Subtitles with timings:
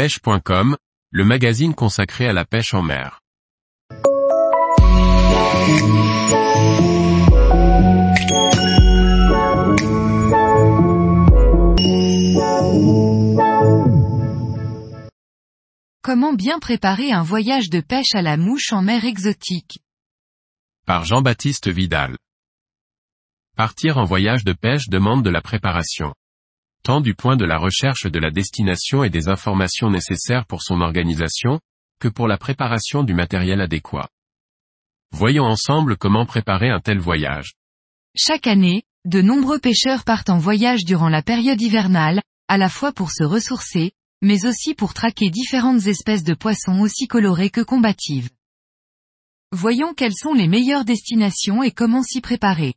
[0.00, 0.78] pêche.com,
[1.10, 3.20] le magazine consacré à la pêche en mer.
[16.02, 19.80] Comment bien préparer un voyage de pêche à la mouche en mer exotique?
[20.86, 22.16] Par Jean-Baptiste Vidal.
[23.54, 26.14] Partir en voyage de pêche demande de la préparation.
[26.82, 30.80] Tant du point de la recherche de la destination et des informations nécessaires pour son
[30.80, 31.60] organisation,
[32.00, 34.08] que pour la préparation du matériel adéquat.
[35.12, 37.52] Voyons ensemble comment préparer un tel voyage.
[38.16, 42.92] Chaque année, de nombreux pêcheurs partent en voyage durant la période hivernale, à la fois
[42.92, 48.30] pour se ressourcer, mais aussi pour traquer différentes espèces de poissons aussi colorées que combatives.
[49.52, 52.74] Voyons quelles sont les meilleures destinations et comment s'y préparer.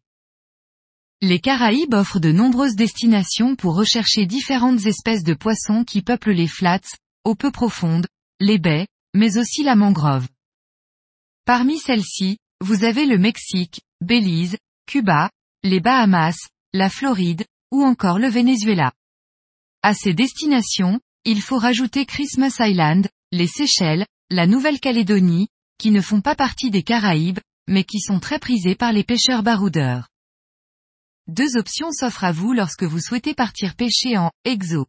[1.25, 6.49] Les Caraïbes offrent de nombreuses destinations pour rechercher différentes espèces de poissons qui peuplent les
[6.49, 6.81] flats,
[7.23, 8.07] eaux peu profondes,
[8.41, 10.27] les baies, mais aussi la mangrove.
[11.45, 15.29] Parmi celles-ci, vous avez le Mexique, Belize, Cuba,
[15.63, 16.35] les Bahamas,
[16.73, 18.91] la Floride, ou encore le Venezuela.
[19.81, 26.19] À ces destinations, il faut rajouter Christmas Island, les Seychelles, la Nouvelle-Calédonie, qui ne font
[26.19, 27.39] pas partie des Caraïbes,
[27.69, 30.09] mais qui sont très prisés par les pêcheurs baroudeurs.
[31.27, 34.87] Deux options s'offrent à vous lorsque vous souhaitez partir pêcher en exo.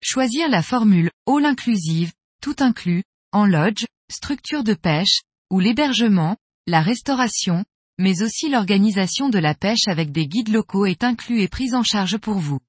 [0.00, 3.02] Choisir la formule all inclusive, tout inclus,
[3.32, 6.36] en lodge, structure de pêche, ou l'hébergement,
[6.68, 7.64] la restauration,
[7.98, 11.82] mais aussi l'organisation de la pêche avec des guides locaux est inclus et pris en
[11.82, 12.60] charge pour vous.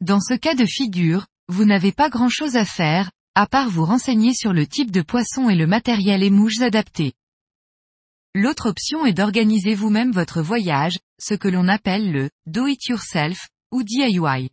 [0.00, 3.84] Dans ce cas de figure, vous n'avez pas grand chose à faire, à part vous
[3.84, 7.12] renseigner sur le type de poisson et le matériel et mouches adaptés.
[8.38, 14.50] L'autre option est d'organiser vous-même votre voyage, ce que l'on appelle le do-it-yourself, ou DIY.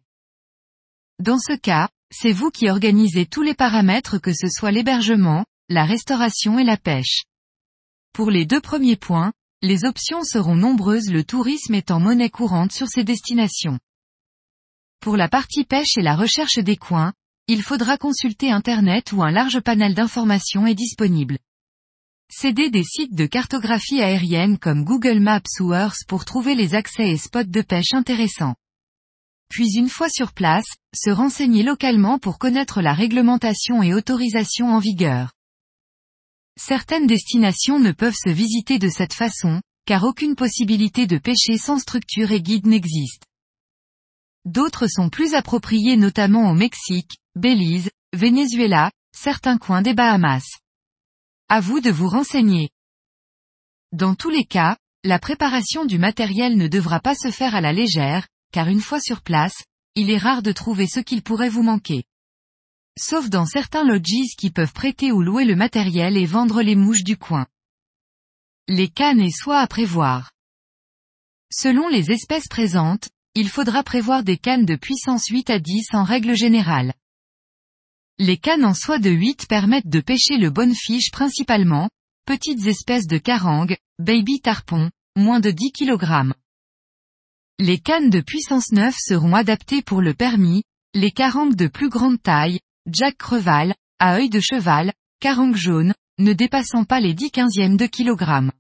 [1.20, 5.84] Dans ce cas, c'est vous qui organisez tous les paramètres que ce soit l'hébergement, la
[5.84, 7.23] restauration et la pêche.
[8.14, 12.88] Pour les deux premiers points, les options seront nombreuses le tourisme étant monnaie courante sur
[12.88, 13.80] ces destinations.
[15.02, 17.11] Pour la partie pêche et la recherche des coins,
[17.48, 21.38] il faudra consulter Internet où un large panel d'informations est disponible.
[22.36, 27.11] Cédez des sites de cartographie aérienne comme Google Maps ou Earth pour trouver les accès
[27.11, 28.55] et spots de pêche intéressants.
[29.49, 34.80] Puis une fois sur place, se renseigner localement pour connaître la réglementation et autorisation en
[34.80, 35.32] vigueur.
[36.60, 41.77] Certaines destinations ne peuvent se visiter de cette façon, car aucune possibilité de pêcher sans
[41.77, 43.26] structure et guide n'existe.
[44.43, 50.62] D'autres sont plus appropriés notamment au Mexique, Belize, Venezuela, certains coins des Bahamas.
[51.55, 52.71] À vous de vous renseigner.
[53.91, 57.71] Dans tous les cas, la préparation du matériel ne devra pas se faire à la
[57.71, 59.63] légère, car une fois sur place,
[59.93, 62.05] il est rare de trouver ce qu'il pourrait vous manquer.
[62.97, 67.03] Sauf dans certains lodges qui peuvent prêter ou louer le matériel et vendre les mouches
[67.03, 67.45] du coin.
[68.67, 70.31] Les cannes et soies à prévoir.
[71.52, 76.03] Selon les espèces présentes, il faudra prévoir des cannes de puissance 8 à 10 en
[76.03, 76.95] règle générale.
[78.19, 81.89] Les cannes en soie de 8 permettent de pêcher le bonnefiche principalement,
[82.25, 86.33] petites espèces de carangues, baby tarpon, moins de 10 kg.
[87.57, 90.63] Les cannes de puissance 9 seront adaptées pour le permis,
[90.93, 96.33] les carangues de plus grande taille, jack creval, à œil de cheval, carangue jaune, ne
[96.33, 98.51] dépassant pas les 10 quinzièmes de kilogramme.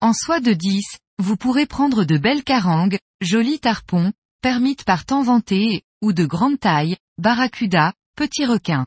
[0.00, 0.82] En soie de 10,
[1.18, 6.58] vous pourrez prendre de belles carangues, jolis tarpons, permites par temps vanté, ou de grande
[6.58, 8.86] taille, barracuda, petits requins.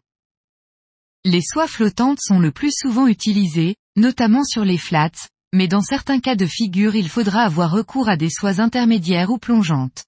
[1.25, 6.19] Les soies flottantes sont le plus souvent utilisées, notamment sur les flats, mais dans certains
[6.19, 10.05] cas de figure il faudra avoir recours à des soies intermédiaires ou plongeantes.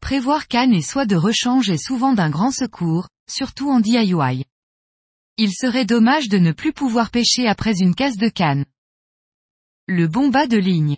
[0.00, 4.44] Prévoir canne et soie de rechange est souvent d'un grand secours, surtout en DIY.
[5.36, 8.64] Il serait dommage de ne plus pouvoir pêcher après une casse de canne.
[9.86, 10.96] Le bon bas de ligne.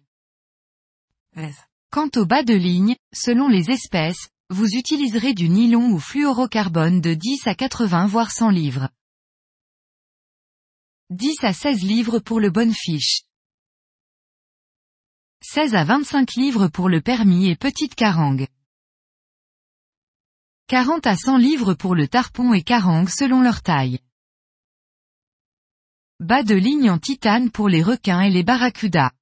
[1.91, 7.15] Quant au bas de ligne, selon les espèces, vous utiliserez du nylon ou fluorocarbone de
[7.15, 8.91] 10 à 80 voire 100 livres.
[11.09, 13.23] 10 à 16 livres pour le fiche.
[15.43, 18.47] 16 à 25 livres pour le permis et petite carangue.
[20.69, 24.01] 40 à 100 livres pour le tarpon et carangue selon leur taille.
[26.21, 29.13] Bas de ligne en titane pour les requins et les barracudas.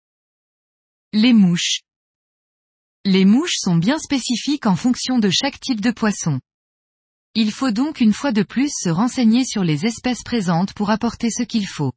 [1.13, 1.83] Les mouches.
[3.07, 6.39] Les mouches sont bien spécifiques en fonction de chaque type de poisson.
[7.35, 11.31] Il faut donc une fois de plus se renseigner sur les espèces présentes pour apporter
[11.31, 11.93] ce qu'il faut.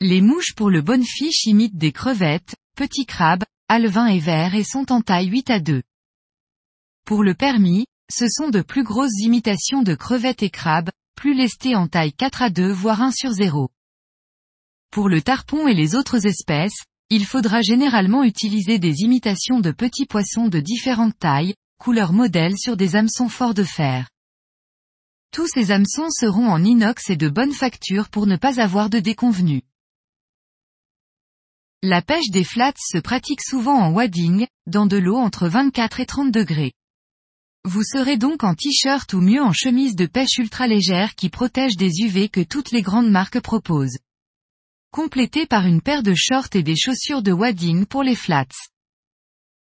[0.00, 4.90] Les mouches pour le fiche imitent des crevettes, petits crabes, alevins et vers et sont
[4.90, 5.82] en taille 8 à 2.
[7.04, 11.76] Pour le permis, ce sont de plus grosses imitations de crevettes et crabes, plus lestées
[11.76, 13.70] en taille 4 à 2 voire 1 sur 0.
[14.90, 20.06] Pour le tarpon et les autres espèces, il faudra généralement utiliser des imitations de petits
[20.06, 24.08] poissons de différentes tailles, couleurs modèles sur des hameçons forts de fer.
[25.30, 28.98] Tous ces hameçons seront en inox et de bonne facture pour ne pas avoir de
[28.98, 29.62] déconvenus.
[31.82, 36.06] La pêche des flats se pratique souvent en wading, dans de l'eau entre 24 et
[36.06, 36.72] 30 degrés.
[37.64, 41.76] Vous serez donc en t-shirt ou mieux en chemise de pêche ultra légère qui protège
[41.76, 43.98] des UV que toutes les grandes marques proposent.
[44.90, 48.46] Complété par une paire de shorts et des chaussures de wading pour les flats.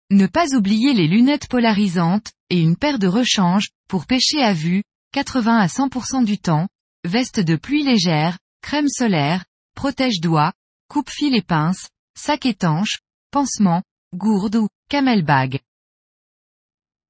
[0.09, 4.83] Ne pas oublier les lunettes polarisantes, et une paire de rechange, pour pêcher à vue,
[5.13, 6.67] 80 à 100% du temps,
[7.03, 9.45] veste de pluie légère, crème solaire,
[9.75, 10.53] protège-doigts,
[10.89, 12.99] coupe-fil et pince, sac étanche,
[13.31, 13.83] pansement,
[14.13, 15.59] gourde ou camelbag.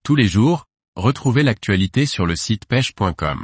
[0.04, 0.66] Tous les jours,
[0.96, 3.44] retrouvez l'actualité sur le site pêche.com.